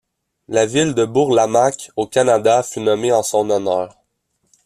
[0.49, 3.99] La ville de Bourlamaque au Canada fut nommé en son honneur.